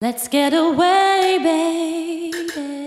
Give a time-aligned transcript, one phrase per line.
[0.00, 2.83] Let's get away, baby.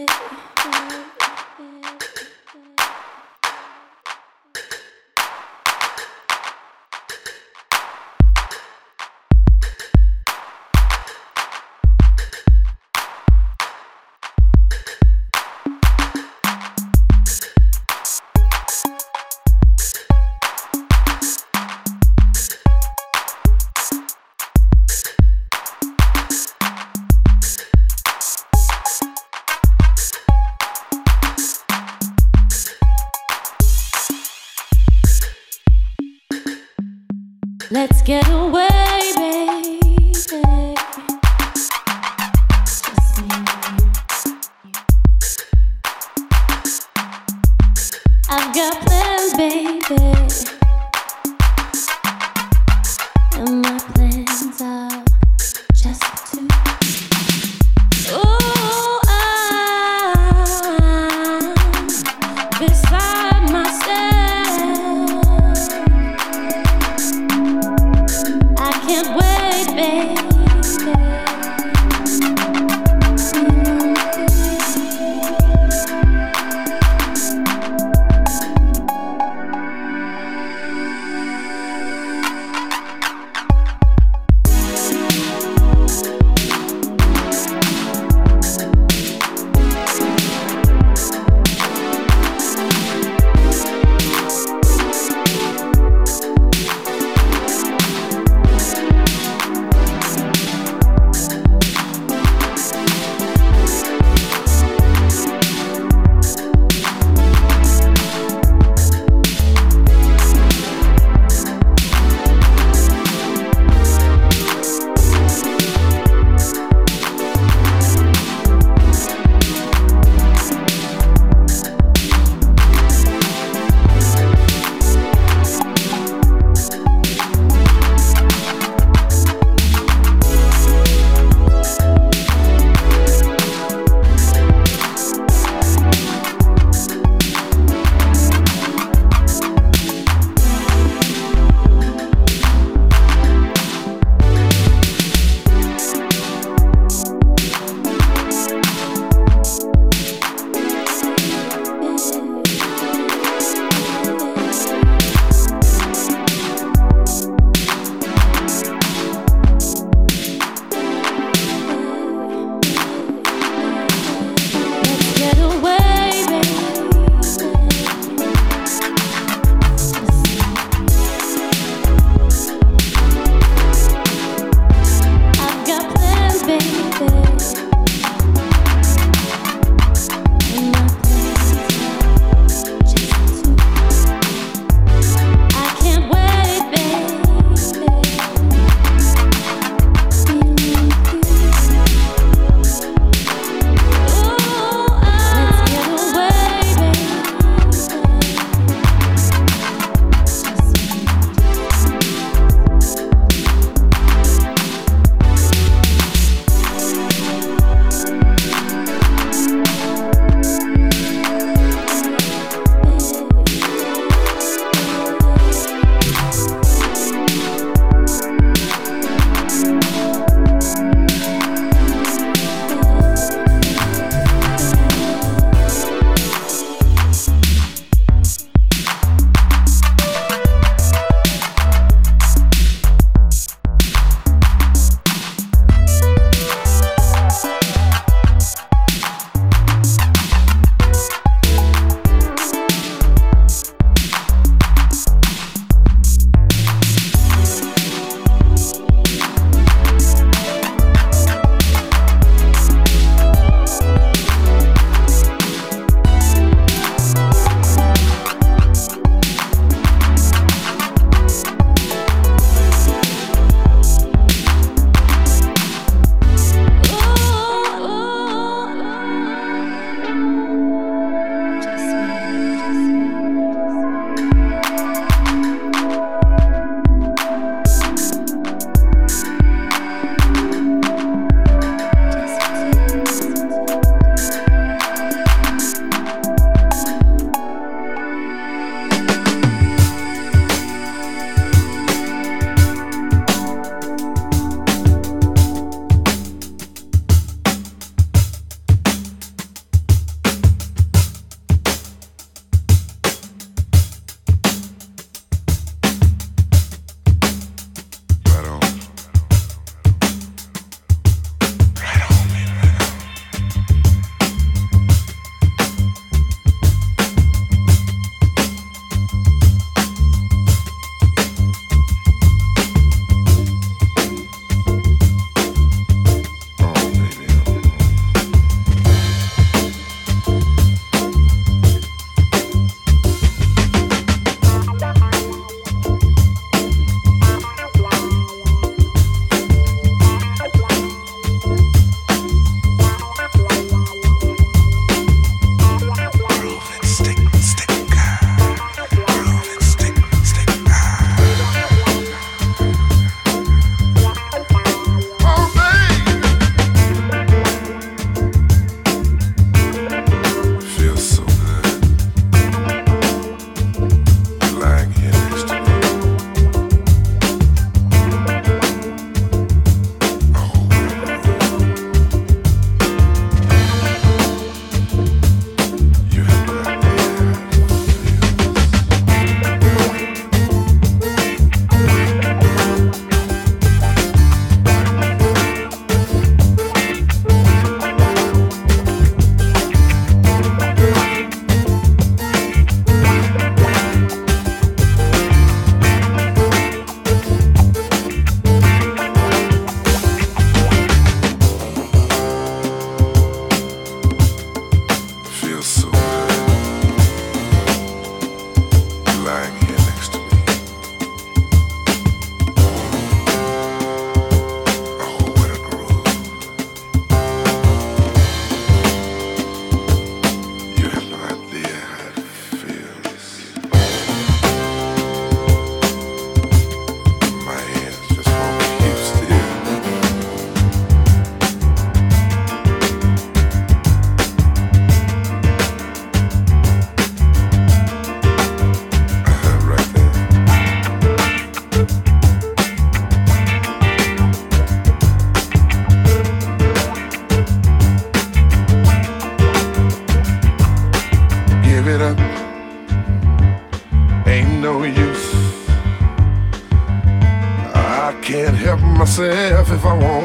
[459.18, 460.17] myself if I want.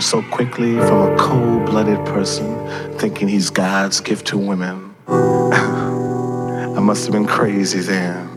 [0.00, 2.46] So quickly from a cold blooded person
[2.98, 4.94] thinking he's God's gift to women.
[5.08, 8.29] I must have been crazy then.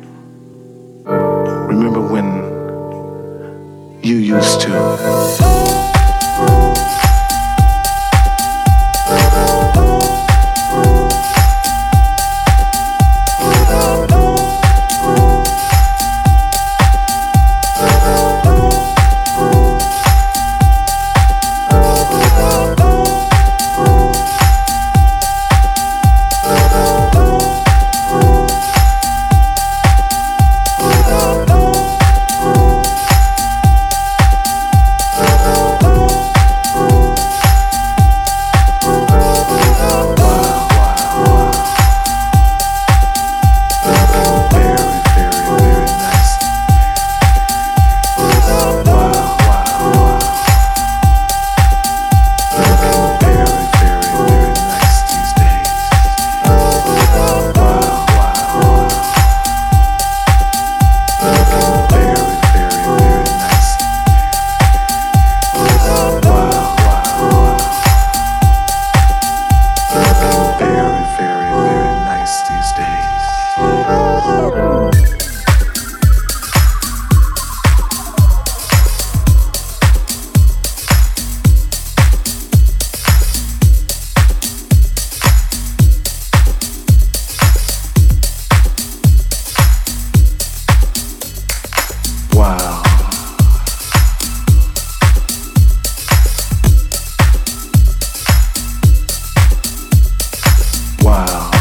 [101.26, 101.53] Very,